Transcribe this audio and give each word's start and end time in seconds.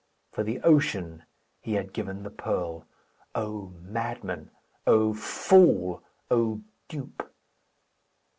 For 0.31 0.43
the 0.43 0.59
ocean 0.61 1.21
he 1.59 1.73
had 1.73 1.93
given 1.93 2.23
the 2.23 2.31
pearl. 2.31 2.87
O 3.35 3.71
madman! 3.83 4.49
O 4.87 5.13
fool! 5.13 6.01
O 6.31 6.63
dupe! 6.87 7.31